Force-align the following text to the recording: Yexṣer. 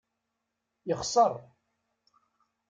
Yexṣer. 0.89 1.33